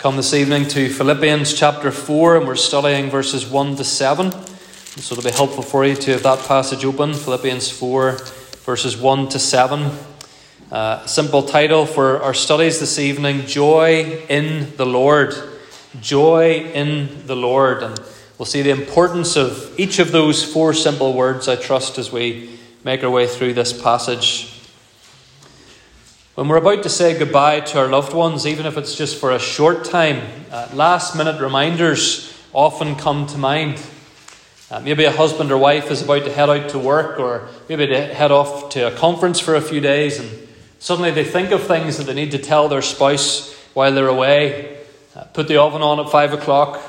[0.00, 4.32] come this evening to Philippians chapter 4, and we're studying verses 1 to 7.
[4.32, 8.12] So it'll be helpful for you to have that passage open Philippians 4,
[8.64, 9.90] verses 1 to 7.
[10.72, 15.34] Uh, simple title for our studies this evening Joy in the Lord.
[16.00, 17.82] Joy in the Lord.
[17.82, 18.00] And
[18.38, 22.58] we'll see the importance of each of those four simple words, I trust, as we
[22.84, 24.59] make our way through this passage.
[26.40, 29.30] When we're about to say goodbye to our loved ones, even if it's just for
[29.30, 33.78] a short time, uh, last minute reminders often come to mind.
[34.70, 37.86] Uh, maybe a husband or wife is about to head out to work, or maybe
[37.88, 40.30] to head off to a conference for a few days, and
[40.78, 44.78] suddenly they think of things that they need to tell their spouse while they're away.
[45.14, 46.80] Uh, put the oven on at five o'clock.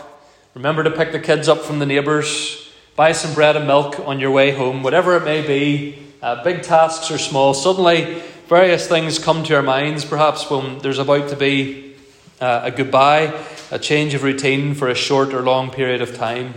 [0.53, 2.71] Remember to pick the kids up from the neighbours.
[2.95, 6.07] Buy some bread and milk on your way home, whatever it may be.
[6.21, 7.53] Uh, big tasks or small.
[7.53, 11.95] Suddenly, various things come to our minds, perhaps when there's about to be
[12.41, 13.33] uh, a goodbye,
[13.71, 16.53] a change of routine for a short or long period of time.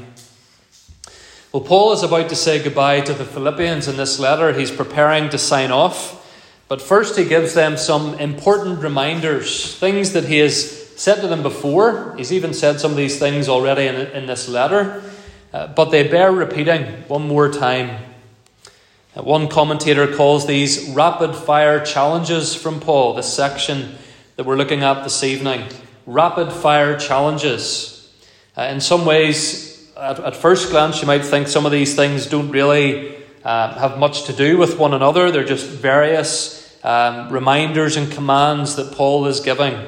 [1.52, 4.52] Well, Paul is about to say goodbye to the Philippians in this letter.
[4.52, 6.20] He's preparing to sign off.
[6.66, 11.44] But first, he gives them some important reminders, things that he has said to them
[11.44, 12.16] before.
[12.16, 15.00] He's even said some of these things already in, in this letter,
[15.52, 18.03] uh, but they bear repeating one more time.
[19.14, 23.94] One commentator calls these rapid fire challenges from Paul, this section
[24.34, 25.68] that we're looking at this evening.
[26.04, 28.12] Rapid fire challenges.
[28.58, 32.26] Uh, in some ways, at, at, first glance, you might think some of these things
[32.26, 35.30] don't really uh, have much to do with one another.
[35.30, 39.78] They're just various um, reminders and commands that Paul is giving.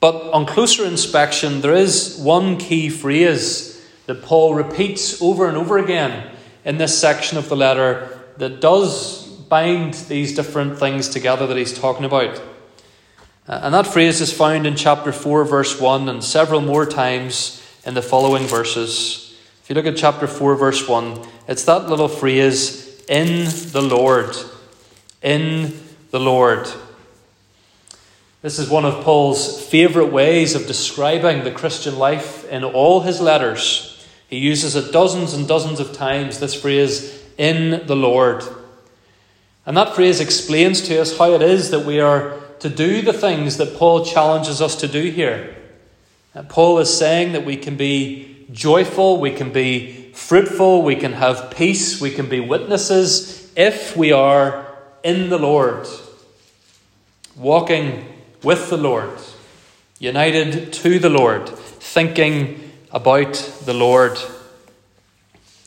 [0.00, 5.78] But on closer inspection, there is one key phrase that Paul repeats over and over
[5.78, 6.32] again
[6.64, 11.76] in this section of the letter that does bind these different things together that he's
[11.76, 12.40] talking about.
[13.46, 17.62] Uh, and that phrase is found in chapter 4, verse 1, and several more times
[17.84, 19.36] in the following verses.
[19.62, 24.34] If you look at chapter 4, verse 1, it's that little phrase, in the Lord.
[25.22, 25.78] In
[26.10, 26.68] the Lord.
[28.40, 33.20] This is one of Paul's favourite ways of describing the Christian life in all his
[33.20, 34.06] letters.
[34.28, 38.42] He uses it dozens and dozens of times, this phrase, in the Lord.
[39.66, 43.12] And that phrase explains to us how it is that we are to do the
[43.12, 45.54] things that Paul challenges us to do here.
[46.34, 51.12] And Paul is saying that we can be joyful, we can be fruitful, we can
[51.12, 54.66] have peace, we can be witnesses if we are
[55.02, 55.86] in the Lord,
[57.36, 58.04] walking
[58.42, 59.18] with the Lord,
[59.98, 63.34] united to the Lord, thinking about
[63.64, 64.18] the Lord.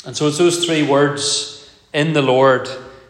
[0.06, 1.57] And so it's those three words
[1.98, 2.70] in the Lord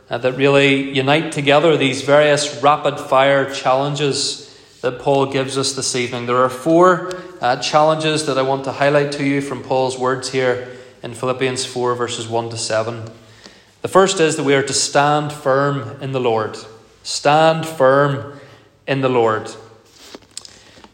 [0.09, 5.94] uh, that really unite together these various rapid fire challenges that Paul gives us this
[5.94, 6.25] evening.
[6.25, 7.12] There are four
[7.42, 11.66] uh, challenges that I want to highlight to you from Paul's words here in Philippians
[11.66, 13.03] 4, verses 1 to 7.
[13.81, 16.58] The first is that we are to stand firm in the Lord.
[17.03, 18.40] Stand firm
[18.88, 19.52] in the Lord.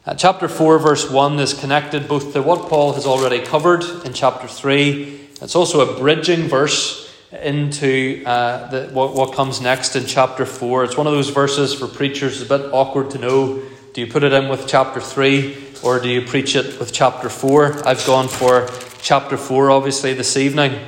[0.03, 4.13] Uh, chapter 4, verse 1 is connected both to what Paul has already covered in
[4.13, 5.29] chapter 3.
[5.43, 7.02] It's also a bridging verse
[7.41, 10.83] into uh, the, what, what comes next in chapter 4.
[10.83, 13.61] It's one of those verses for preachers, it's a bit awkward to know.
[13.93, 17.29] Do you put it in with chapter 3 or do you preach it with chapter
[17.29, 17.87] 4?
[17.87, 18.69] I've gone for
[19.01, 20.79] chapter 4, obviously, this evening.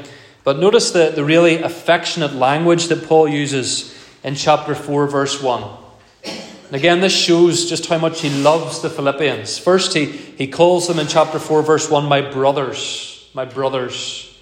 [0.43, 5.77] But notice the, the really affectionate language that Paul uses in chapter 4, verse 1.
[6.23, 9.57] And again, this shows just how much he loves the Philippians.
[9.57, 14.34] First, he, he calls them in chapter 4, verse 1, my brothers, my brothers.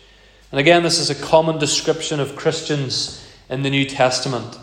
[0.54, 4.56] And again, this is a common description of Christians in the New Testament.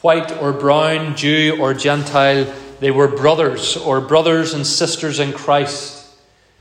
[0.00, 6.16] White or brown, Jew or Gentile, they were brothers or brothers and sisters in Christ.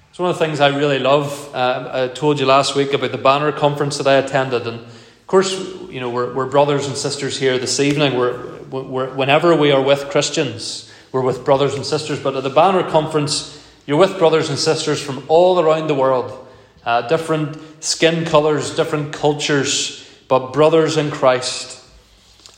[0.10, 1.56] It's one of the things I really love.
[1.56, 4.68] Uh, I told you last week about the banner conference that I attended.
[4.68, 5.58] And of course,
[5.90, 8.18] you know, we're, we're brothers and sisters here this evening.
[8.18, 12.20] We're, we're, whenever we are with Christians, we're with brothers and sisters.
[12.20, 16.45] But at the banner conference, you're with brothers and sisters from all around the world
[16.86, 21.84] uh, different skin colours, different cultures, but brothers in Christ.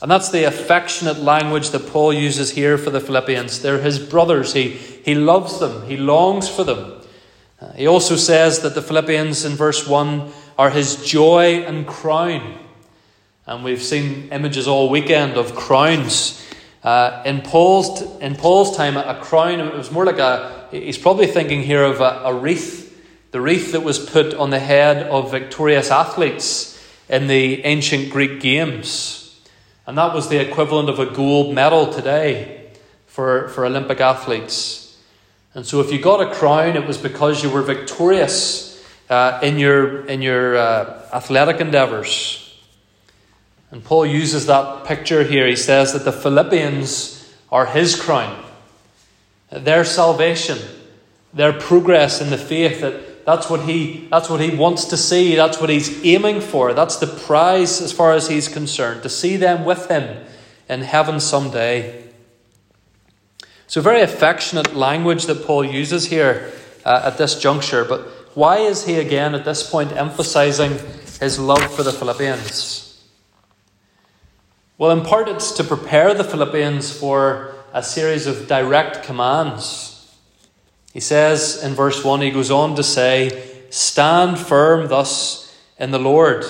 [0.00, 3.62] And that's the affectionate language that Paul uses here for the Philippians.
[3.62, 4.52] They're his brothers.
[4.52, 7.00] He, he loves them, he longs for them.
[7.60, 12.58] Uh, he also says that the Philippians in verse 1 are his joy and crown.
[13.46, 16.44] And we've seen images all weekend of crowns.
[16.84, 21.26] Uh, in, Paul's, in Paul's time, a crown, it was more like a, he's probably
[21.26, 22.87] thinking here of a, a wreath
[23.30, 26.74] the wreath that was put on the head of victorious athletes
[27.08, 29.40] in the ancient Greek games.
[29.86, 32.70] And that was the equivalent of a gold medal today
[33.06, 34.96] for, for Olympic athletes.
[35.54, 39.58] And so, if you got a crown, it was because you were victorious uh, in
[39.58, 42.44] your, in your uh, athletic endeavours.
[43.70, 45.46] And Paul uses that picture here.
[45.46, 48.44] He says that the Philippians are his crown,
[49.50, 50.58] their salvation,
[51.32, 52.82] their progress in the faith.
[52.82, 55.34] That that's what he that's what he wants to see.
[55.34, 56.72] That's what he's aiming for.
[56.72, 60.24] That's the prize as far as he's concerned to see them with him
[60.66, 62.04] in heaven someday.
[63.66, 66.50] So, very affectionate language that Paul uses here
[66.86, 67.84] uh, at this juncture.
[67.84, 68.00] But
[68.34, 70.78] why is he again at this point emphasizing
[71.20, 72.98] his love for the Philippians?
[74.78, 79.97] Well, in part, it's to prepare the Philippians for a series of direct commands.
[80.92, 85.98] He says in verse 1, he goes on to say, Stand firm thus in the
[85.98, 86.44] Lord.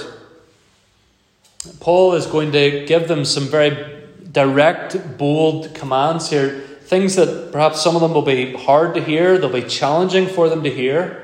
[1.81, 7.82] Paul is going to give them some very direct, bold commands here things that perhaps
[7.82, 11.23] some of them will be hard to hear, they'll be challenging for them to hear.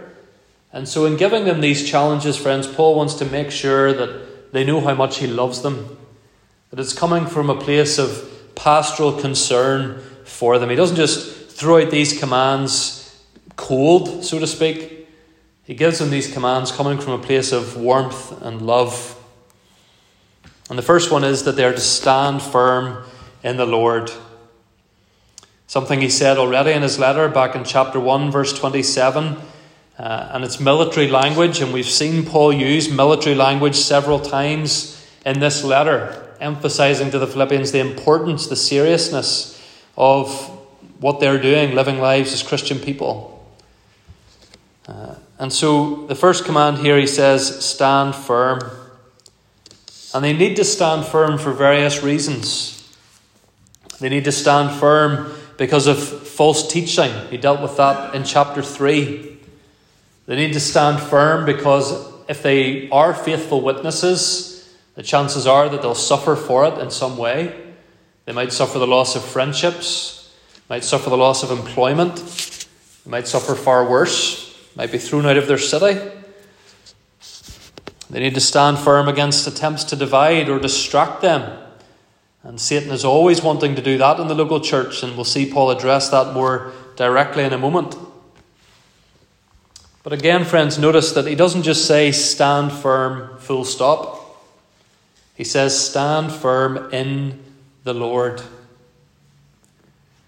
[0.75, 4.63] And so, in giving them these challenges, friends, Paul wants to make sure that they
[4.63, 5.97] know how much he loves them,
[6.71, 10.69] that it's coming from a place of pastoral concern for them.
[10.69, 13.04] He doesn't just throw out these commands
[13.57, 15.09] cold, so to speak.
[15.65, 19.19] He gives them these commands coming from a place of warmth and love.
[20.69, 23.05] And the first one is that they are to stand firm
[23.43, 24.11] in the Lord.
[25.67, 29.37] Something he said already in his letter back in chapter 1, verse 27.
[29.99, 35.39] Uh, and it's military language, and we've seen Paul use military language several times in
[35.39, 39.61] this letter, emphasizing to the Philippians the importance, the seriousness
[39.97, 40.29] of
[41.01, 43.34] what they're doing, living lives as Christian people.
[45.39, 48.61] And so the first command here he says, stand firm.
[50.15, 52.71] And they need to stand firm for various reasons.
[53.99, 57.13] They need to stand firm because of false teaching.
[57.31, 59.39] He dealt with that in chapter 3.
[60.27, 65.83] They need to stand firm because if they are faithful witnesses, the chances are that
[65.83, 67.61] they'll suffer for it in some way.
[68.25, 70.33] They might suffer the loss of friendships,
[70.71, 72.69] might suffer the loss of employment,
[73.05, 74.44] might suffer far worse,
[74.77, 76.01] might be thrown out of their city.
[78.11, 81.59] They need to stand firm against attempts to divide or distract them.
[82.43, 85.51] And Satan is always wanting to do that in the local church, and we'll see
[85.51, 87.97] Paul address that more directly in a moment.
[90.03, 94.21] But again, friends, notice that he doesn't just say stand firm, full stop.
[95.35, 97.43] He says stand firm in
[97.85, 98.43] the Lord.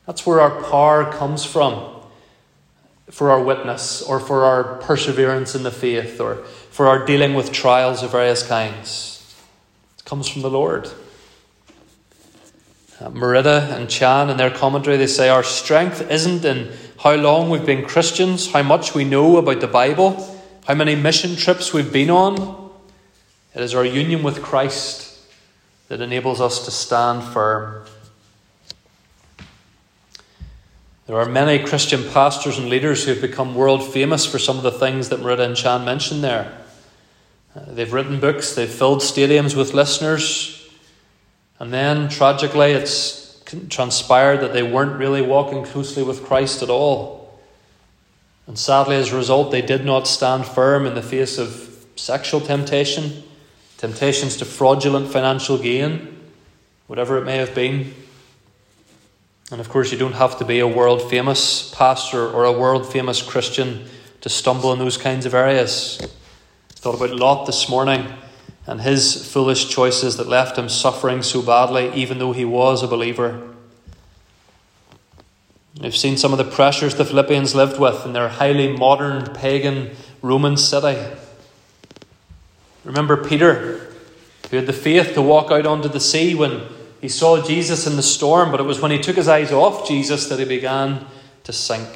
[0.06, 1.95] That's where our power comes from
[3.10, 6.36] for our witness or for our perseverance in the faith or
[6.70, 9.34] for our dealing with trials of various kinds.
[9.98, 10.90] It comes from the Lord.
[13.00, 17.50] Uh, Merida and Chan, in their commentary, they say our strength isn't in how long
[17.50, 21.92] we've been Christians, how much we know about the Bible, how many mission trips we've
[21.92, 22.70] been on.
[23.54, 25.18] It is our union with Christ
[25.88, 27.86] that enables us to stand firm.
[31.06, 34.64] There are many Christian pastors and leaders who have become world famous for some of
[34.64, 36.52] the things that Merida and Chan mentioned there.
[37.54, 40.68] Uh, they've written books, they've filled stadiums with listeners,
[41.60, 47.38] and then, tragically, it's transpired that they weren't really walking closely with Christ at all.
[48.48, 52.40] And sadly, as a result, they did not stand firm in the face of sexual
[52.40, 53.22] temptation,
[53.78, 56.20] temptations to fraudulent financial gain,
[56.88, 57.94] whatever it may have been.
[59.50, 62.90] And of course, you don't have to be a world famous pastor or a world
[62.90, 63.86] famous Christian
[64.22, 65.98] to stumble in those kinds of areas.
[66.70, 68.12] Thought about Lot this morning
[68.66, 72.88] and his foolish choices that left him suffering so badly, even though he was a
[72.88, 73.54] believer.
[75.80, 79.90] We've seen some of the pressures the Philippians lived with in their highly modern pagan
[80.22, 81.16] Roman city.
[82.82, 83.92] Remember Peter,
[84.50, 86.62] who had the faith to walk out onto the sea when
[87.00, 89.86] he saw Jesus in the storm, but it was when he took his eyes off
[89.86, 91.06] Jesus that he began
[91.44, 91.88] to sink.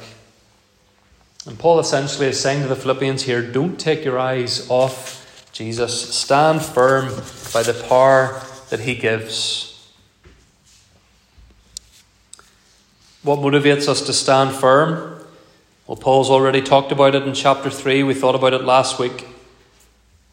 [1.45, 6.15] And Paul essentially is saying to the Philippians here don't take your eyes off Jesus.
[6.15, 7.07] Stand firm
[7.53, 9.67] by the power that he gives.
[13.23, 15.19] What motivates us to stand firm?
[15.87, 18.03] Well, Paul's already talked about it in chapter 3.
[18.03, 19.27] We thought about it last week.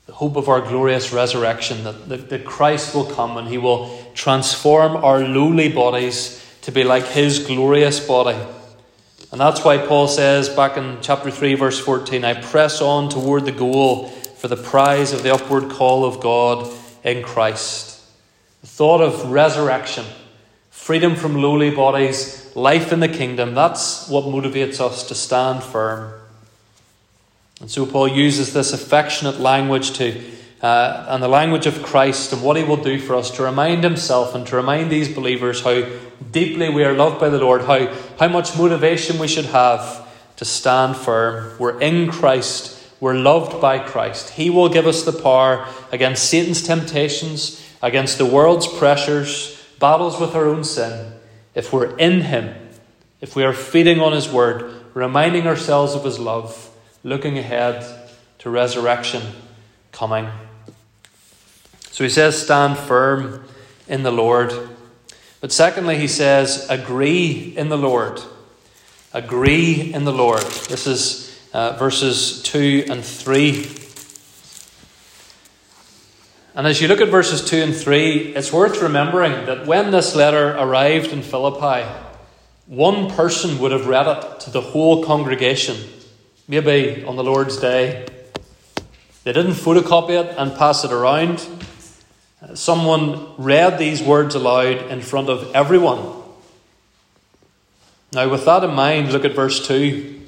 [0.08, 4.04] The hope of our glorious resurrection, that, that, that Christ will come and he will
[4.14, 8.38] transform our lowly bodies to be like his glorious body.
[9.30, 13.44] And that's why Paul says back in chapter 3, verse 14, I press on toward
[13.44, 16.74] the goal for the prize of the upward call of God
[17.04, 18.02] in Christ.
[18.62, 20.06] The thought of resurrection,
[20.70, 23.54] freedom from lowly bodies, life in the kingdom.
[23.54, 26.14] That's what motivates us to stand firm.
[27.60, 30.20] And so Paul uses this affectionate language to,
[30.62, 33.82] uh, and the language of Christ and what he will do for us to remind
[33.82, 35.88] himself and to remind these believers how
[36.30, 40.44] deeply we are loved by the Lord, how, how much motivation we should have to
[40.44, 41.58] stand firm.
[41.58, 42.76] We're in Christ.
[43.00, 44.30] We're loved by Christ.
[44.30, 50.34] He will give us the power against Satan's temptations, against the world's pressures, battles with
[50.34, 51.12] our own sin.
[51.54, 52.54] If we're in Him,
[53.20, 56.67] if we are feeding on His Word, reminding ourselves of His love,
[57.02, 57.84] looking ahead
[58.38, 59.22] to resurrection
[59.92, 60.28] coming.
[61.90, 63.44] So he says, stand firm
[63.88, 64.52] in the Lord.
[65.40, 68.20] But secondly, he says, agree in the Lord.
[69.12, 70.42] Agree in the Lord.
[70.42, 73.74] This is uh, verses 2 and 3.
[76.54, 80.14] And as you look at verses 2 and 3, it's worth remembering that when this
[80.14, 81.88] letter arrived in Philippi,
[82.66, 85.76] one person would have read it to the whole congregation,
[86.48, 88.06] maybe on the Lord's day.
[89.24, 91.46] They didn't photocopy it and pass it around.
[92.42, 96.14] Uh, someone read these words aloud in front of everyone.
[98.12, 100.18] Now, with that in mind, look at verse 2.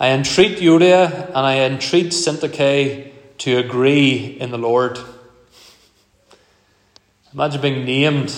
[0.00, 4.98] I entreat Euodia and I entreat Syntyche to agree in the Lord.
[7.34, 8.34] Imagine being named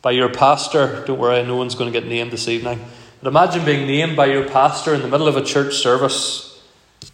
[0.00, 1.04] by your pastor.
[1.06, 2.80] Don't worry, no one's going to get named this evening.
[3.20, 6.62] But imagine being named by your pastor in the middle of a church service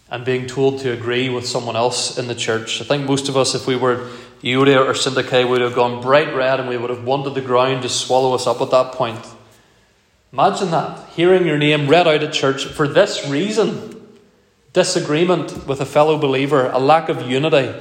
[0.09, 2.79] and being told to agree with someone else in the church.
[2.79, 4.11] I think most of us, if we were
[4.43, 7.81] Euodia or Syntyche, would have gone bright red and we would have wanted the ground
[7.81, 9.25] to swallow us up at that point.
[10.31, 13.93] Imagine that, hearing your name read out at church for this reason
[14.73, 17.73] disagreement with a fellow believer, a lack of unity.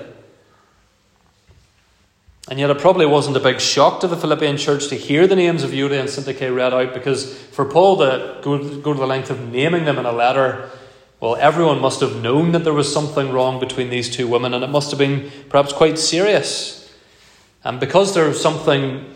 [2.50, 5.36] And yet, it probably wasn't a big shock to the Philippian church to hear the
[5.36, 9.06] names of Euodia and Syntyche read out because for Paul to go, go to the
[9.06, 10.70] length of naming them in a letter,
[11.20, 14.62] well, everyone must have known that there was something wrong between these two women, and
[14.62, 16.92] it must have been perhaps quite serious.
[17.64, 19.14] And because there was something,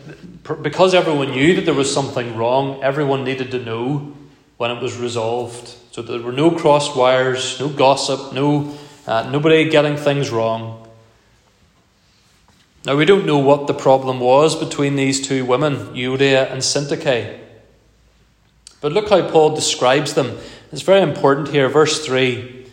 [0.63, 4.15] because everyone knew that there was something wrong, everyone needed to know
[4.57, 5.75] when it was resolved.
[5.91, 8.75] So there were no crossed wires, no gossip, no
[9.07, 10.88] uh, nobody getting things wrong.
[12.89, 17.39] Now we don't know what the problem was between these two women, Euodia and Syntyche.
[18.81, 20.39] But look how Paul describes them.
[20.73, 21.69] It's very important here.
[21.69, 22.67] Verse 3.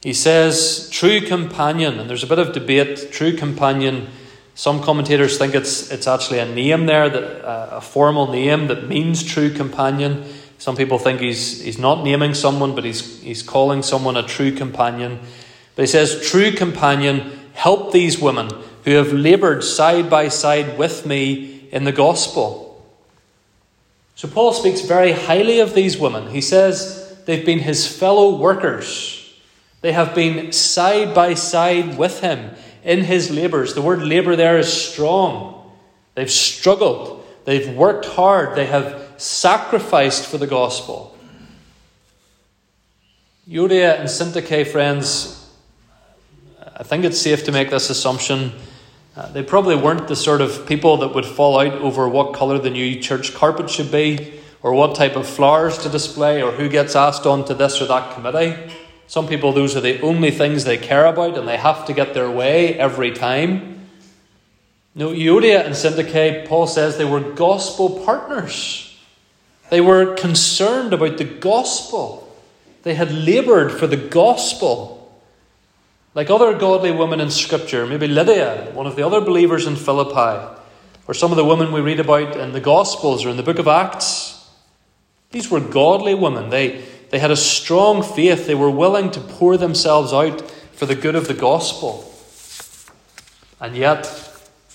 [0.00, 4.08] He says, true companion, and there's a bit of debate, true companion
[4.54, 8.88] some commentators think it's, it's actually a name there, that, uh, a formal name that
[8.88, 10.24] means true companion.
[10.56, 14.52] Some people think he's, he's not naming someone, but he's, he's calling someone a true
[14.52, 15.20] companion.
[15.76, 18.50] But he says, True companion, help these women
[18.84, 22.84] who have laboured side by side with me in the gospel.
[24.14, 26.30] So Paul speaks very highly of these women.
[26.30, 29.18] He says they've been his fellow workers,
[29.80, 32.50] they have been side by side with him
[32.84, 33.74] in his labours.
[33.74, 35.72] The word labour there is strong.
[36.14, 41.16] They've struggled, they've worked hard, they have sacrificed for the gospel.
[43.48, 45.50] Euodia and Syntyche, friends,
[46.76, 48.52] I think it's safe to make this assumption.
[49.14, 52.58] Uh, they probably weren't the sort of people that would fall out over what colour
[52.58, 56.68] the new church carpet should be, or what type of flowers to display, or who
[56.68, 58.72] gets asked on to this or that committee.
[59.06, 62.14] Some people, those are the only things they care about and they have to get
[62.14, 63.88] their way every time.
[64.94, 68.98] No, Euodia and Syntyche, Paul says they were gospel partners.
[69.68, 72.34] They were concerned about the gospel.
[72.82, 75.01] They had laboured for the gospel.
[76.14, 80.58] Like other godly women in Scripture, maybe Lydia, one of the other believers in Philippi,
[81.08, 83.58] or some of the women we read about in the Gospels or in the book
[83.58, 84.48] of Acts.
[85.30, 86.50] These were godly women.
[86.50, 88.46] They, they had a strong faith.
[88.46, 92.12] They were willing to pour themselves out for the good of the gospel.
[93.60, 94.04] And yet,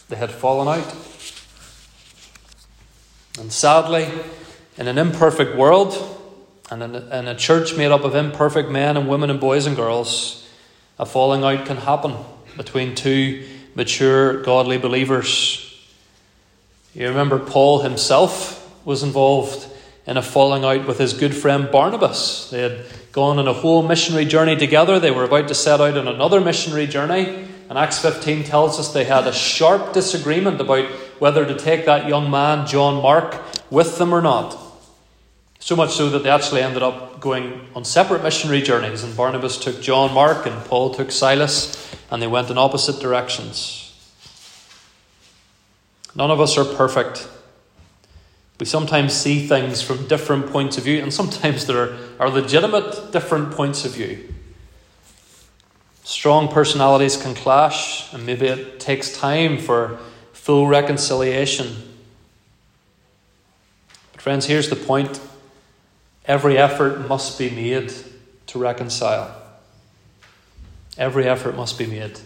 [0.09, 0.95] they had fallen out.
[3.39, 4.09] And sadly,
[4.77, 6.15] in an imperfect world,
[6.71, 9.67] and in a, in a church made up of imperfect men and women and boys
[9.67, 10.46] and girls,
[10.99, 12.15] a falling out can happen
[12.55, 15.63] between two mature, godly believers.
[16.93, 19.67] You remember Paul himself was involved
[20.07, 22.49] in a falling out with his good friend Barnabas.
[22.49, 24.99] They had gone on a whole missionary journey together.
[24.99, 27.45] They were about to set out on another missionary journey.
[27.69, 30.85] And Acts 15 tells us they had a sharp disagreement about
[31.19, 34.57] whether to take that young man, John Mark, with them or not.
[35.67, 39.03] So much so that they actually ended up going on separate missionary journeys.
[39.03, 43.93] And Barnabas took John Mark and Paul took Silas, and they went in opposite directions.
[46.15, 47.27] None of us are perfect.
[48.61, 53.51] We sometimes see things from different points of view, and sometimes there are legitimate different
[53.51, 54.33] points of view.
[56.05, 59.99] Strong personalities can clash, and maybe it takes time for
[60.31, 61.75] full reconciliation.
[64.13, 65.19] But, friends, here's the point
[66.27, 67.91] every effort must be made
[68.47, 69.33] to reconcile.
[70.97, 72.19] Every effort must be made.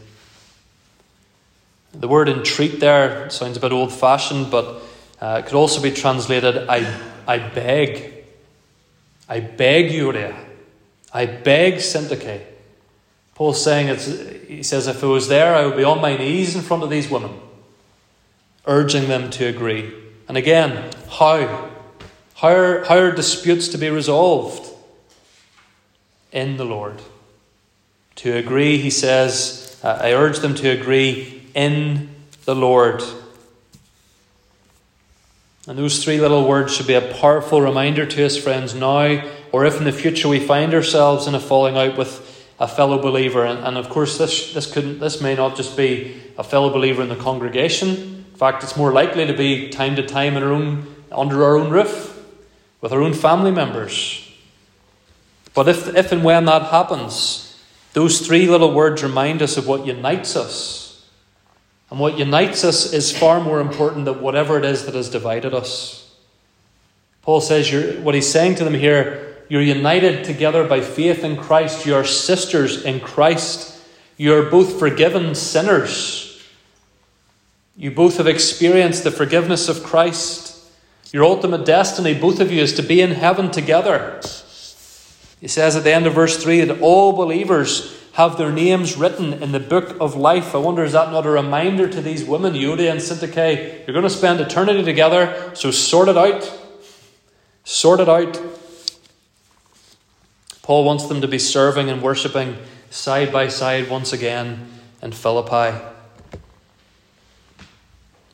[1.93, 4.81] The word entreat there sounds a bit old fashioned, but
[5.19, 8.13] uh, it could also be translated I, I beg.
[9.27, 10.35] I beg Euodia.
[11.13, 12.41] I beg Syntyche.
[13.35, 14.05] Paul's saying, it's,
[14.47, 16.89] he says, if I was there, I would be on my knees in front of
[16.89, 17.31] these women,
[18.65, 19.93] urging them to agree.
[20.27, 21.69] And again, how?
[22.41, 24.67] How are, how are disputes to be resolved?
[26.31, 26.99] In the Lord.
[28.15, 32.09] To agree, he says, uh, I urge them to agree in
[32.45, 33.03] the Lord.
[35.67, 39.63] And those three little words should be a powerful reminder to us, friends, now or
[39.65, 43.45] if in the future we find ourselves in a falling out with a fellow believer.
[43.45, 47.03] And, and of course, this, this, couldn't, this may not just be a fellow believer
[47.03, 47.89] in the congregation.
[47.89, 51.55] In fact, it's more likely to be time to time in our own, under our
[51.55, 52.17] own roof
[52.81, 54.27] with our own family members.
[55.53, 57.61] But if, if and when that happens,
[57.93, 60.81] those three little words remind us of what unites us
[61.91, 65.53] and what unites us is far more important than whatever it is that has divided
[65.53, 66.09] us.
[67.21, 71.85] Paul says, what he's saying to them here, you're united together by faith in Christ.
[71.85, 73.77] You are sisters in Christ.
[74.15, 76.41] You are both forgiven sinners.
[77.75, 80.50] You both have experienced the forgiveness of Christ.
[81.11, 84.21] Your ultimate destiny, both of you, is to be in heaven together.
[85.41, 89.33] He says at the end of verse 3 that all believers have their names written
[89.33, 90.53] in the book of life.
[90.53, 93.85] I wonder, is that not a reminder to these women, Euodia and Syntyche?
[93.85, 96.59] You're going to spend eternity together, so sort it out.
[97.63, 98.39] Sort it out.
[100.61, 102.57] Paul wants them to be serving and worshipping
[102.89, 104.69] side by side once again
[105.01, 105.90] in Philippi.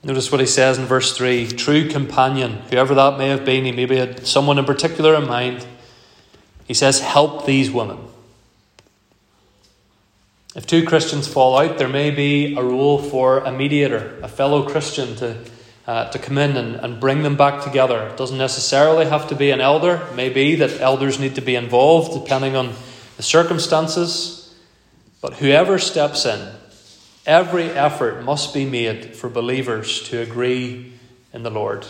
[0.04, 3.72] Notice what he says in verse 3 true companion, whoever that may have been, he
[3.72, 5.66] maybe had someone in particular in mind.
[6.66, 7.98] He says, Help these women.
[10.56, 14.68] If two Christians fall out, there may be a role for a mediator, a fellow
[14.68, 15.38] Christian, to,
[15.86, 18.08] uh, to come in and, and bring them back together.
[18.08, 20.08] It doesn't necessarily have to be an elder.
[20.10, 22.74] It may be that elders need to be involved depending on
[23.18, 24.56] the circumstances.
[25.22, 26.56] But whoever steps in,
[27.28, 30.94] every effort must be made for believers to agree
[31.34, 31.86] in the Lord.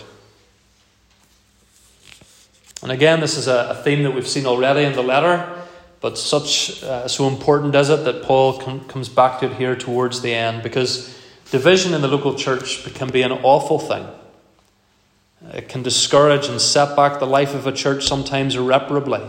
[2.81, 5.53] And again, this is a, theme that we've seen already in the letter.
[5.99, 9.75] But such uh, so important is it that Paul com- comes back to it here
[9.75, 11.17] towards the end because
[11.51, 14.05] division in the local church can be an awful thing.
[15.53, 19.21] It can discourage and set back the life of a church sometimes irreparably.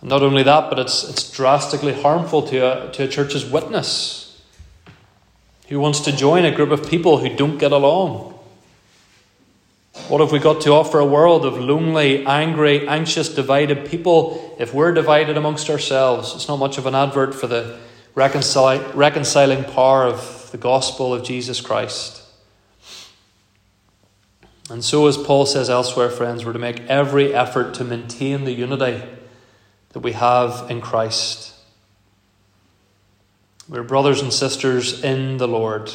[0.00, 4.40] Not only that, but it's, it's drastically harmful to a, to a church's witness.
[5.68, 8.34] Who wants to join a group of people who don't get along?
[10.06, 14.72] What have we got to offer a world of lonely, angry, anxious, divided people if
[14.72, 16.34] we're divided amongst ourselves?
[16.34, 17.78] It's not much of an advert for the
[18.14, 22.22] reconciling power of the gospel of Jesus Christ.
[24.70, 28.52] And so, as Paul says elsewhere, friends, we're to make every effort to maintain the
[28.52, 29.02] unity
[29.98, 31.52] that we have in Christ.
[33.68, 35.90] We're brothers and sisters in the Lord.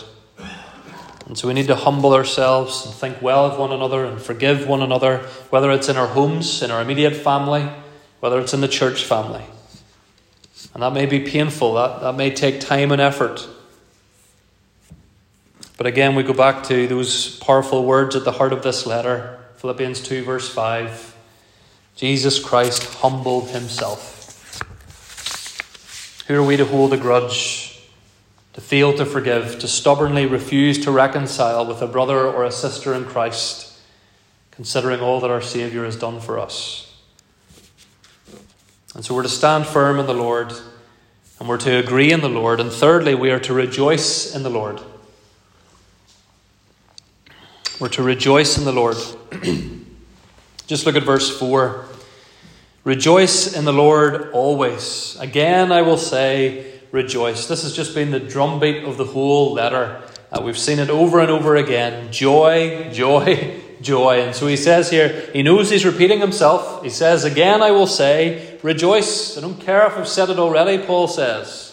[1.26, 4.68] And so we need to humble ourselves and think well of one another and forgive
[4.68, 5.20] one another,
[5.52, 7.70] whether it's in our homes, in our immediate family,
[8.20, 9.46] whether it's in the church family.
[10.74, 13.48] And that may be painful, that, that may take time and effort.
[15.78, 19.40] But again, we go back to those powerful words at the heart of this letter
[19.56, 21.13] Philippians 2, verse 5.
[21.96, 24.10] Jesus Christ humbled himself.
[26.28, 27.74] Who are we to hold a grudge?
[28.54, 32.94] to fail to forgive, to stubbornly refuse to reconcile with a brother or a sister
[32.94, 33.80] in Christ,
[34.52, 36.96] considering all that our Saviour has done for us.
[38.96, 40.54] And so we're to stand firm in the Lord,
[41.40, 44.52] and we're to agree in the Lord, and thirdly, we are to rejoice in the
[44.52, 44.80] Lord.
[47.80, 48.98] We're to rejoice in the Lord.
[50.68, 51.86] Just look at verse 4.
[52.84, 55.18] Rejoice in the Lord always.
[55.20, 57.48] Again, I will say, rejoice.
[57.48, 60.02] This has just been the drumbeat of the whole letter.
[60.32, 64.22] Uh, we've seen it over and over again joy, joy, joy.
[64.22, 66.84] And so he says here, he knows he's repeating himself.
[66.84, 69.38] He says, Again, I will say, rejoice.
[69.38, 71.70] I don't care if I've said it already, Paul says.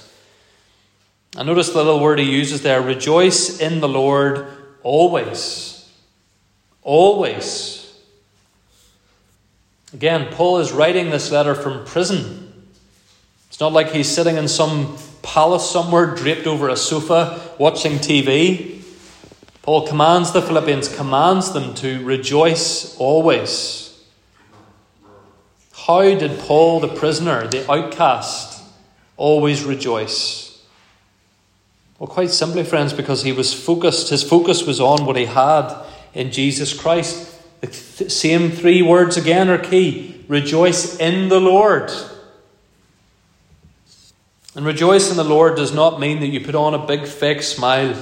[1.36, 4.46] And notice the little word he uses there rejoice in the Lord
[4.82, 5.88] always.
[6.82, 7.79] always.
[9.92, 12.52] Again, Paul is writing this letter from prison.
[13.48, 18.82] It's not like he's sitting in some palace somewhere draped over a sofa watching TV.
[19.62, 23.86] Paul commands the Philippians, commands them to rejoice always.
[25.86, 28.62] How did Paul, the prisoner, the outcast,
[29.16, 30.64] always rejoice?
[31.98, 35.74] Well, quite simply, friends, because he was focused, his focus was on what he had
[36.14, 37.29] in Jesus Christ.
[37.60, 41.90] The th- same three words again are key rejoice in the Lord.
[44.54, 47.42] And rejoice in the Lord does not mean that you put on a big fake
[47.42, 47.96] smile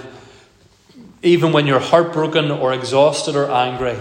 [1.23, 3.99] even when you're heartbroken or exhausted or angry.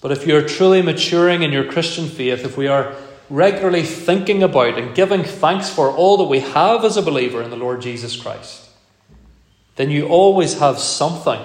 [0.00, 2.94] But if you're truly maturing in your Christian faith, if we are
[3.30, 7.50] regularly thinking about and giving thanks for all that we have as a believer in
[7.50, 8.68] the Lord Jesus Christ,
[9.76, 11.40] then you always have something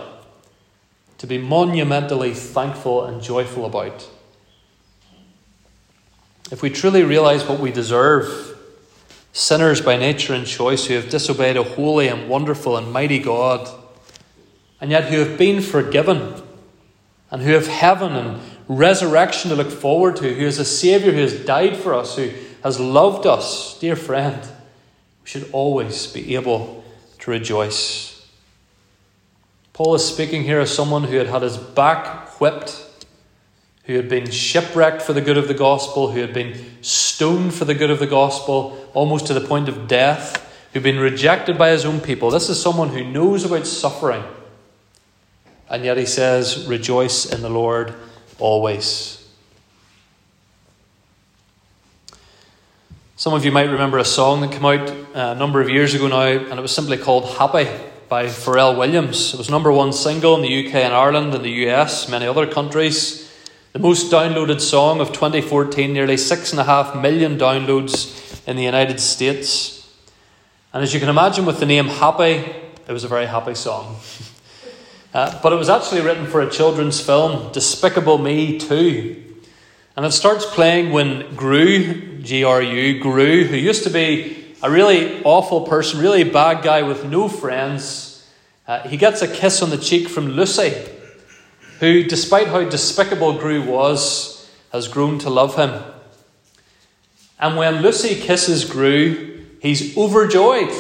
[1.21, 4.10] to be monumentally thankful and joyful about.
[6.51, 8.57] If we truly realize what we deserve,
[9.31, 13.69] sinners by nature and choice who have disobeyed a holy and wonderful and mighty God,
[14.81, 16.41] and yet who have been forgiven,
[17.29, 21.21] and who have heaven and resurrection to look forward to, who is a Saviour who
[21.21, 22.31] has died for us, who
[22.63, 26.84] has loved us, dear friend, we should always be able
[27.19, 28.11] to rejoice.
[29.84, 32.86] Paul is speaking here as someone who had had his back whipped,
[33.86, 37.65] who had been shipwrecked for the good of the gospel, who had been stoned for
[37.65, 41.72] the good of the gospel, almost to the point of death, who'd been rejected by
[41.72, 42.30] his own people.
[42.30, 44.24] This is someone who knows about suffering.
[45.67, 47.96] And yet he says, Rejoice in the Lord
[48.38, 49.28] always.
[53.15, 55.96] Some of you might remember a song that came out uh, a number of years
[55.96, 57.67] ago now, and it was simply called Happy
[58.12, 59.34] by Pharrell Williams.
[59.34, 62.45] It was number one single in the UK and Ireland and the US, many other
[62.45, 63.32] countries.
[63.71, 68.63] The most downloaded song of 2014, nearly six and a half million downloads in the
[68.63, 69.89] United States.
[70.74, 72.43] And as you can imagine, with the name Happy,
[72.86, 73.95] it was a very happy song.
[75.13, 79.21] Uh, but it was actually written for a children's film, Despicable Me 2.
[79.97, 84.69] And it starts playing when Gru, G R U, Gru, who used to be a
[84.69, 88.28] really awful person, really bad guy with no friends,
[88.67, 90.74] uh, he gets a kiss on the cheek from Lucy,
[91.80, 95.84] who, despite how despicable Gru was, has grown to love him.
[97.39, 100.71] And when Lucy kisses Gru, he's overjoyed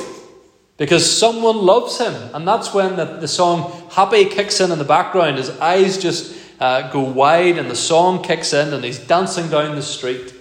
[0.77, 2.13] because someone loves him.
[2.33, 5.37] And that's when the, the song Happy kicks in in the background.
[5.37, 9.75] His eyes just uh, go wide, and the song kicks in, and he's dancing down
[9.75, 10.33] the street.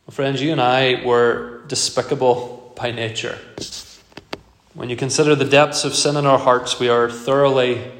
[0.11, 3.37] friends, you and I were despicable by nature.
[4.73, 7.91] When you consider the depths of sin in our hearts, we are thoroughly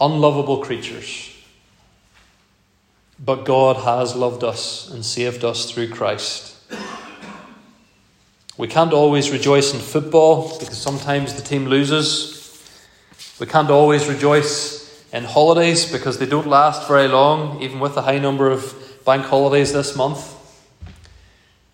[0.00, 1.30] unlovable creatures.
[3.24, 6.56] But God has loved us and saved us through Christ.
[8.56, 12.68] We can't always rejoice in football because sometimes the team loses.
[13.38, 18.02] We can't always rejoice in holidays because they don't last very long, even with the
[18.02, 20.33] high number of bank holidays this month.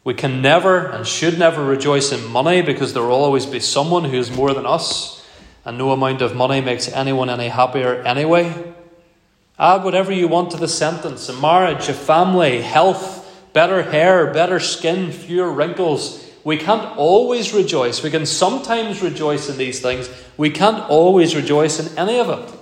[0.03, 4.05] We can never and should never rejoice in money because there will always be someone
[4.05, 5.27] who is more than us,
[5.65, 8.75] and no amount of money makes anyone any happier anyway.
[9.59, 14.59] Add whatever you want to the sentence a marriage, a family, health, better hair, better
[14.59, 18.03] skin, fewer wrinkles we can't always rejoice.
[18.03, 20.09] We can sometimes rejoice in these things.
[20.37, 22.59] We can't always rejoice in any of it.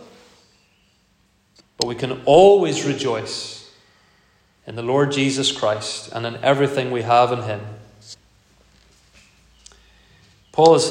[1.77, 3.58] But we can always rejoice
[4.68, 7.61] in the Lord Jesus Christ and in everything we have in Him.
[10.52, 10.90] Paul is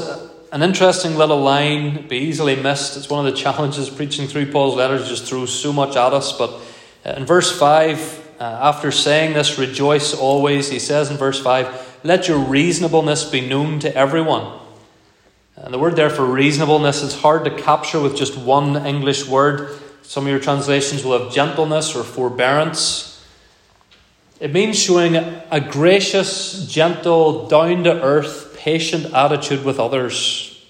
[0.52, 2.98] an interesting little line, be easily missed.
[2.98, 6.36] It's one of the challenges preaching through Paul's letters, just throws so much at us.
[6.36, 6.60] But
[7.06, 12.28] in verse 5, uh, after saying this, rejoice always, he says in verse 5, let
[12.28, 14.60] your reasonableness be known to everyone.
[15.56, 19.78] And the word there for reasonableness is hard to capture with just one English word.
[20.02, 23.17] Some of your translations will have gentleness or forbearance.
[24.40, 30.66] It means showing a gracious, gentle, down to earth, patient attitude with others.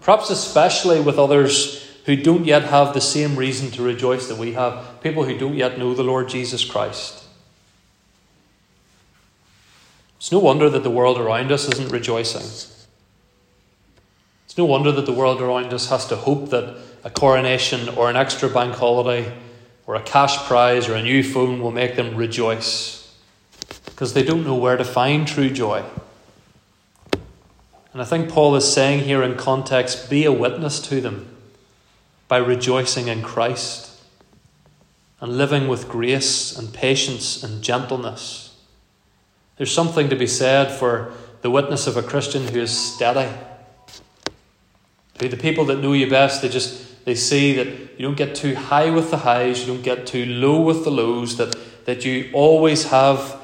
[0.00, 4.52] Perhaps especially with others who don't yet have the same reason to rejoice that we
[4.52, 7.24] have, people who don't yet know the Lord Jesus Christ.
[10.18, 12.42] It's no wonder that the world around us isn't rejoicing.
[14.46, 18.08] It's no wonder that the world around us has to hope that a coronation or
[18.08, 19.32] an extra bank holiday
[19.88, 23.10] or a cash prize or a new phone will make them rejoice
[23.86, 25.82] because they don't know where to find true joy.
[27.94, 31.34] And I think Paul is saying here in context be a witness to them.
[32.28, 33.98] by rejoicing in Christ
[35.18, 38.54] and living with grace and patience and gentleness.
[39.56, 43.34] There's something to be said for the witness of a Christian who is steady.
[45.20, 48.34] To the people that know you best, they just they see that you don't get
[48.34, 51.56] too high with the highs, you don't get too low with the lows, that,
[51.86, 53.40] that you always have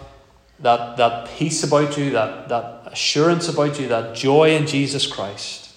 [0.60, 5.72] that, that peace about you, that, that assurance about you, that joy in Jesus Christ.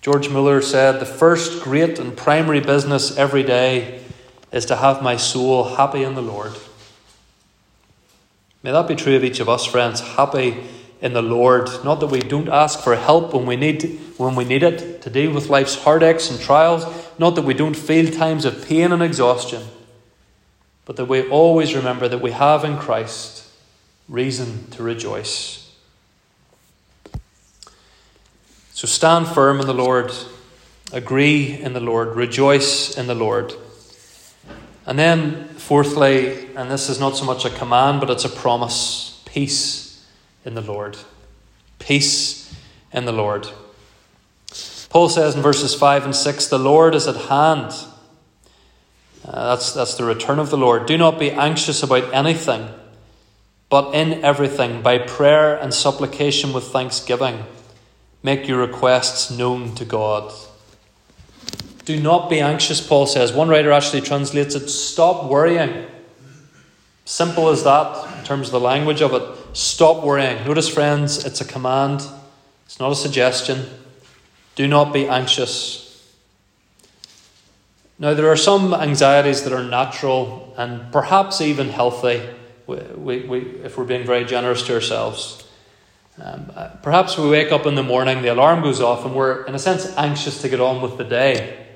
[0.00, 4.02] George Mueller said, The first great and primary business every day
[4.52, 6.52] is to have my soul happy in the Lord.
[8.62, 10.62] May that be true of each of us, friends, happy
[11.00, 11.68] in the Lord.
[11.84, 15.10] Not that we don't ask for help when we need, when we need it to
[15.10, 16.84] deal with life's heartaches and trials,
[17.18, 19.62] not that we don't feel times of pain and exhaustion,
[20.84, 23.46] but that we always remember that we have in Christ
[24.08, 25.70] reason to rejoice.
[28.72, 30.12] So stand firm in the Lord,
[30.92, 33.52] agree in the Lord, rejoice in the Lord.
[34.86, 39.20] And then, fourthly, and this is not so much a command, but it's a promise
[39.26, 39.87] peace
[40.48, 40.96] in the Lord.
[41.78, 42.52] Peace
[42.92, 43.48] in the Lord.
[44.90, 47.72] Paul says in verses 5 and 6 the Lord is at hand.
[49.24, 50.86] Uh, that's, that's the return of the Lord.
[50.86, 52.68] Do not be anxious about anything,
[53.68, 57.44] but in everything, by prayer and supplication with thanksgiving
[58.22, 60.32] Make your requests known to God.
[61.84, 63.32] Do not be anxious, Paul says.
[63.32, 65.86] One writer actually translates it stop worrying.
[67.04, 69.37] Simple as that in terms of the language of it.
[69.54, 70.44] Stop worrying.
[70.46, 72.02] Notice, friends, it's a command,
[72.66, 73.64] it's not a suggestion.
[74.54, 75.84] Do not be anxious.
[77.98, 82.22] Now, there are some anxieties that are natural and perhaps even healthy,
[82.66, 85.48] we, we, we, if we're being very generous to ourselves.
[86.20, 89.44] Um, uh, perhaps we wake up in the morning, the alarm goes off, and we're,
[89.44, 91.66] in a sense, anxious to get on with the day.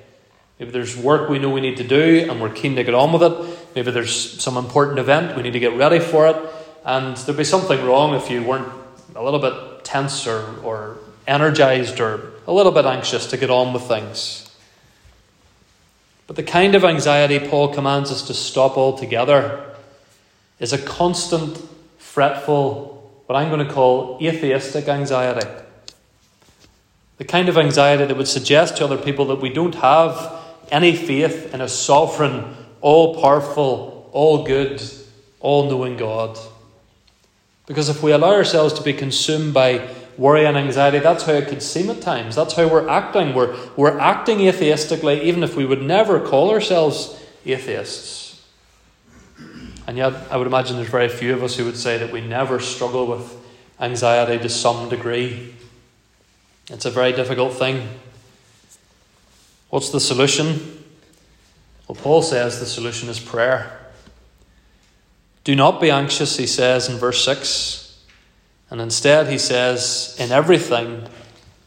[0.58, 3.12] Maybe there's work we know we need to do, and we're keen to get on
[3.12, 3.58] with it.
[3.74, 6.36] Maybe there's some important event, we need to get ready for it.
[6.84, 8.72] And there'd be something wrong if you weren't
[9.14, 13.72] a little bit tense or, or energized or a little bit anxious to get on
[13.72, 14.50] with things.
[16.26, 19.64] But the kind of anxiety Paul commands us to stop altogether
[20.58, 21.58] is a constant,
[21.98, 22.92] fretful,
[23.26, 25.48] what I'm going to call atheistic anxiety.
[27.18, 30.40] The kind of anxiety that would suggest to other people that we don't have
[30.70, 34.82] any faith in a sovereign, all powerful, all good,
[35.40, 36.38] all knowing God.
[37.66, 41.48] Because if we allow ourselves to be consumed by worry and anxiety, that's how it
[41.48, 42.34] could seem at times.
[42.34, 43.34] That's how we're acting.
[43.34, 48.44] We're, we're acting atheistically, even if we would never call ourselves atheists.
[49.86, 52.20] And yet, I would imagine there's very few of us who would say that we
[52.20, 53.36] never struggle with
[53.80, 55.54] anxiety to some degree.
[56.68, 57.88] It's a very difficult thing.
[59.70, 60.84] What's the solution?
[61.88, 63.81] Well, Paul says the solution is prayer.
[65.44, 68.00] Do not be anxious, he says in verse 6.
[68.70, 71.08] And instead, he says, in everything,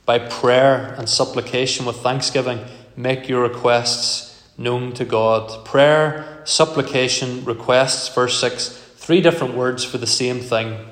[0.06, 2.60] by prayer and supplication with thanksgiving,
[2.96, 5.66] make your requests known to God.
[5.66, 10.88] Prayer supplication, requests, verse 6, three different words for the same thing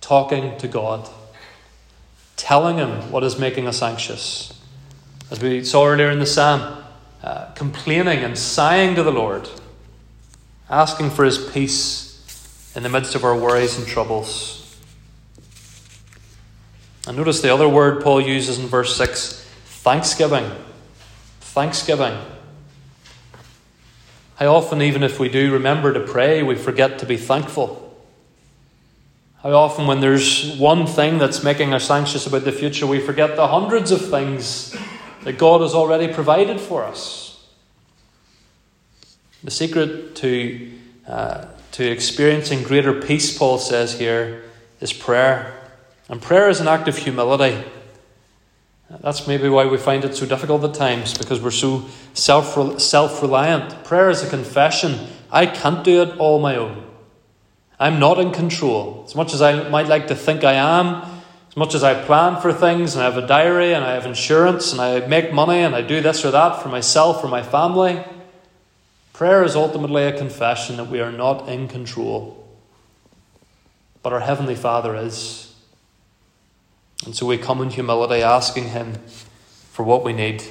[0.00, 1.08] talking to God,
[2.36, 4.58] telling Him what is making us anxious.
[5.30, 6.82] As we saw earlier in the psalm,
[7.22, 9.48] uh, complaining and sighing to the Lord,
[10.70, 14.56] asking for His peace in the midst of our worries and troubles.
[17.06, 20.48] And notice the other word Paul uses in verse 6 thanksgiving.
[21.40, 22.16] Thanksgiving.
[24.36, 27.86] How often, even if we do remember to pray, we forget to be thankful?
[29.42, 33.36] How often, when there's one thing that's making us anxious about the future, we forget
[33.36, 34.76] the hundreds of things
[35.24, 37.29] that God has already provided for us?
[39.42, 40.70] The secret to,
[41.06, 44.42] uh, to experiencing greater peace, Paul says here,
[44.80, 45.54] is prayer.
[46.08, 47.64] And prayer is an act of humility.
[49.00, 53.22] That's maybe why we find it so difficult at times, because we're so self self
[53.22, 53.84] reliant.
[53.84, 54.98] Prayer is a confession.
[55.30, 56.84] I can't do it all my own.
[57.78, 59.04] I'm not in control.
[59.06, 61.02] As much as I might like to think I am,
[61.48, 64.06] as much as I plan for things and I have a diary and I have
[64.06, 67.42] insurance and I make money and I do this or that for myself or my
[67.42, 68.04] family,
[69.20, 72.42] prayer is ultimately a confession that we are not in control.
[74.02, 75.54] But our Heavenly Father is.
[77.04, 78.94] And so we come in humility, asking Him
[79.72, 80.42] for what we need.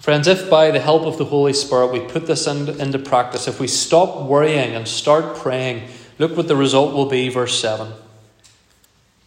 [0.00, 3.60] Friends, if by the help of the Holy Spirit we put this into practice, if
[3.60, 5.88] we stop worrying and start praying,
[6.18, 7.92] look what the result will be, verse 7.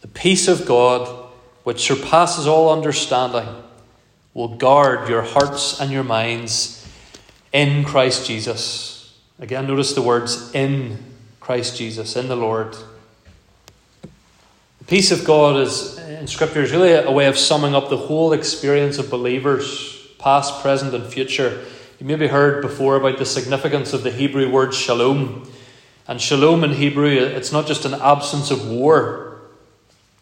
[0.02, 1.30] The peace of God,
[1.64, 3.48] which surpasses all understanding,
[4.34, 6.86] will guard your hearts and your minds
[7.52, 9.18] in Christ Jesus.
[9.38, 10.98] Again, notice the words in
[11.40, 12.76] Christ Jesus, in the Lord.
[14.78, 17.96] The peace of God is in Scripture is really a way of summing up the
[17.96, 21.64] whole experience of believers, past, present, and future.
[21.98, 25.50] You maybe heard before about the significance of the Hebrew word shalom.
[26.06, 29.40] And shalom in Hebrew, it's not just an absence of war,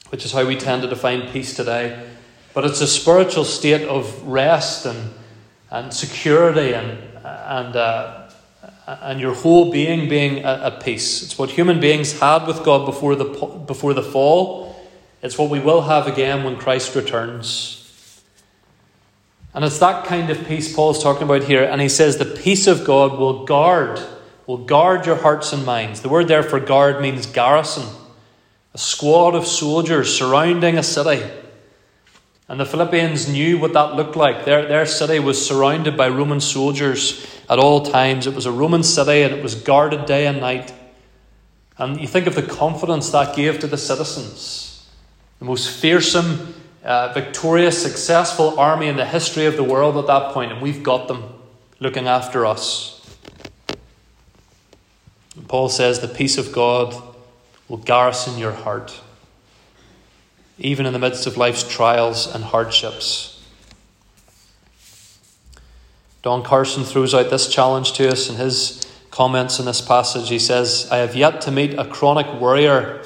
[0.09, 2.07] which is how we tend to define peace today,
[2.55, 5.15] but it's a spiritual state of rest and,
[5.71, 8.31] and security and, and, uh,
[8.87, 11.23] and your whole being being at peace.
[11.23, 14.77] It's what human beings had with God before the, before the fall.
[15.23, 17.81] It's what we will have again when Christ returns.
[19.53, 21.65] And it's that kind of peace Paul's talking about here.
[21.65, 24.01] And he says, The peace of God will guard,
[24.47, 26.03] will guard your hearts and minds.
[26.03, 27.87] The word there for guard means garrison,
[28.75, 31.29] a squad of soldiers surrounding a city.
[32.51, 34.45] And the Philippians knew what that looked like.
[34.45, 38.27] Their, their city was surrounded by Roman soldiers at all times.
[38.27, 40.75] It was a Roman city and it was guarded day and night.
[41.79, 44.85] And you think of the confidence that gave to the citizens.
[45.39, 50.33] The most fearsome uh, victorious, successful army in the history of the world at that
[50.33, 51.23] point, and we've got them
[51.79, 52.97] looking after us.
[55.37, 57.01] And Paul says the peace of God
[57.69, 59.01] will garrison your heart,
[60.61, 63.43] even in the midst of life's trials and hardships.
[66.23, 70.29] Don Carson throws out this challenge to us in his comments in this passage.
[70.29, 73.03] He says, I have yet to meet a chronic worrier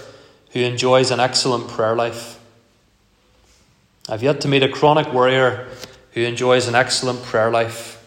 [0.51, 2.41] who enjoys an excellent prayer life.
[4.09, 5.69] I've yet to meet a chronic worrier
[6.13, 8.03] who enjoys an excellent prayer life.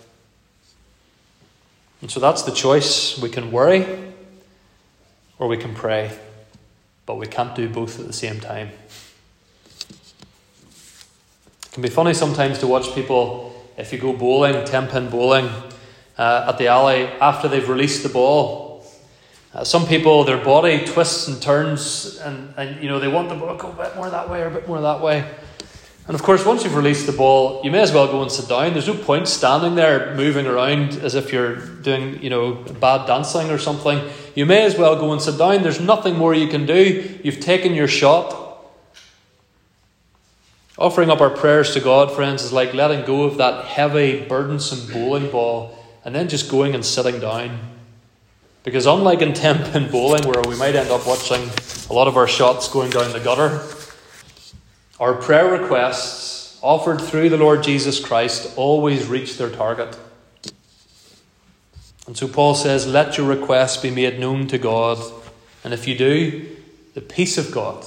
[2.01, 3.17] And so that's the choice.
[3.17, 3.85] We can worry
[5.39, 6.17] or we can pray,
[7.05, 8.71] but we can't do both at the same time.
[11.77, 15.47] Can be funny sometimes to watch people, if you go bowling, 10 pin bowling,
[16.17, 18.83] uh, at the alley after they've released the ball.
[19.53, 23.35] Uh, some people, their body twists and turns, and, and you know they want the
[23.35, 25.23] ball to go a bit more that way or a bit more that way.
[26.07, 28.49] And of course, once you've released the ball, you may as well go and sit
[28.49, 28.73] down.
[28.73, 33.51] There's no point standing there moving around as if you're doing, you know, bad dancing
[33.51, 34.01] or something.
[34.33, 35.61] You may as well go and sit down.
[35.61, 37.19] There's nothing more you can do.
[37.23, 38.46] You've taken your shot.
[40.77, 44.93] Offering up our prayers to God, friends, is like letting go of that heavy, burdensome
[44.93, 47.59] bowling ball and then just going and sitting down.
[48.63, 51.49] Because unlike in 10 pin bowling, where we might end up watching
[51.89, 53.61] a lot of our shots going down the gutter,
[54.99, 59.97] our prayer requests offered through the Lord Jesus Christ always reach their target.
[62.05, 64.99] And so Paul says, Let your requests be made known to God.
[65.63, 66.55] And if you do,
[66.93, 67.85] the peace of God,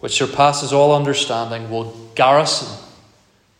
[0.00, 2.68] which surpasses all understanding, will garrison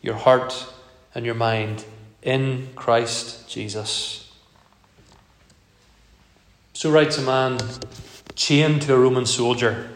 [0.03, 0.67] your heart
[1.15, 1.85] and your mind
[2.23, 4.33] in Christ Jesus.
[6.73, 7.59] So writes a man
[8.35, 9.91] chained to a Roman soldier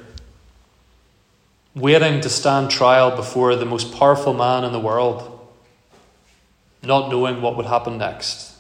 [1.75, 5.49] waiting to stand trial before the most powerful man in the world,
[6.83, 8.55] not knowing what would happen next.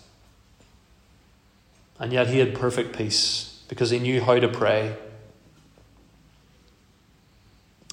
[1.98, 4.96] And yet he had perfect peace because he knew how to pray.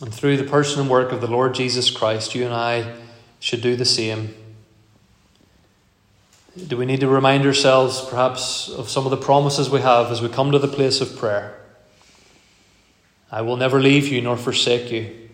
[0.01, 2.95] And through the person and work of the Lord Jesus Christ, you and I
[3.39, 4.33] should do the same.
[6.67, 10.21] Do we need to remind ourselves, perhaps, of some of the promises we have as
[10.21, 11.59] we come to the place of prayer?
[13.31, 15.29] I will never leave you nor forsake you.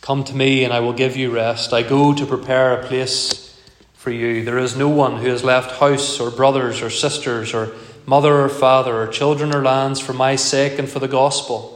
[0.00, 1.72] Come to me, and I will give you rest.
[1.72, 3.58] I go to prepare a place
[3.94, 4.44] for you.
[4.44, 7.72] There is no one who has left house, or brothers, or sisters, or
[8.04, 11.73] mother, or father, or children, or lands for my sake and for the gospel,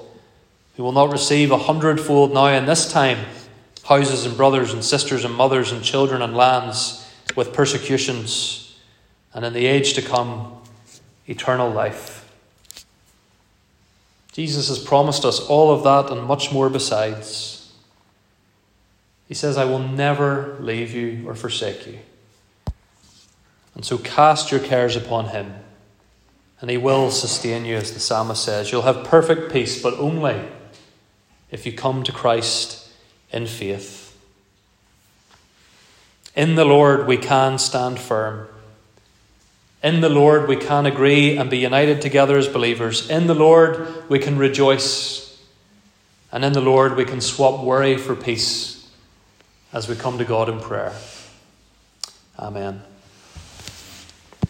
[0.78, 3.18] who will not receive a hundredfold now in this time
[3.82, 8.78] houses, and brothers, and sisters, and mothers, and children, and lands with persecutions,
[9.34, 10.52] and in the age to come,
[11.26, 12.32] eternal life.
[14.30, 17.72] Jesus has promised us all of that and much more besides.
[19.26, 21.98] He says, I will never leave you or forsake you.
[23.74, 25.54] And so cast your cares upon him,
[26.60, 28.70] and he will sustain you, as the psalmist says.
[28.70, 30.40] You'll have perfect peace, but only
[31.50, 32.90] if you come to Christ
[33.30, 34.16] in faith.
[36.34, 38.48] In the Lord we can stand firm.
[39.82, 43.08] In the Lord, we can agree and be united together as believers.
[43.08, 45.40] In the Lord, we can rejoice.
[46.32, 48.90] And in the Lord, we can swap worry for peace
[49.72, 50.94] as we come to God in prayer.
[52.38, 52.82] Amen.